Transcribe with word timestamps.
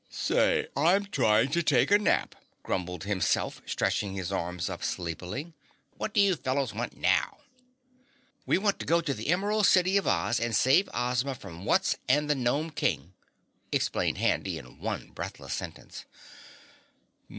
"Say, 0.09 0.65
I'm 0.75 1.05
trying 1.05 1.49
to 1.49 1.61
take 1.61 1.91
a 1.91 1.99
nap," 1.99 2.33
grumbled 2.63 3.03
Himself, 3.03 3.61
stretching 3.67 4.15
his 4.15 4.31
arms 4.31 4.67
up 4.67 4.83
sleepily. 4.83 5.53
"What 5.95 6.11
do 6.11 6.19
you 6.19 6.35
fellows 6.35 6.73
want 6.73 6.97
now?" 6.97 7.37
"We 8.47 8.57
want 8.57 8.79
to 8.79 8.87
go 8.87 8.99
to 9.01 9.13
the 9.13 9.27
Emerald 9.27 9.67
City 9.67 9.97
of 9.97 10.07
Oz 10.07 10.39
and 10.39 10.55
save 10.55 10.89
Ozma 10.91 11.35
from 11.35 11.65
Wutz 11.65 11.97
and 12.09 12.27
the 12.27 12.33
Gnome 12.33 12.71
King!" 12.71 13.13
explained 13.71 14.17
Handy 14.17 14.57
in 14.57 14.79
one 14.79 15.11
breathless 15.11 15.53
sentence. 15.53 16.05